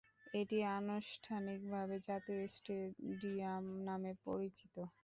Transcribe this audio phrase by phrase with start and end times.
[0.33, 4.75] এটি আনুষ্ঠানিকভাবে জাতীয় স্টেডিয়াম নামে পরিচিত।